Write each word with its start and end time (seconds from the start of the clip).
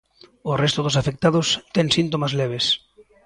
O 0.51 0.53
resto 0.63 0.79
dos 0.83 0.99
afectados 1.01 1.47
ten 1.75 1.87
síntomas 1.97 2.31
leves. 2.39 2.65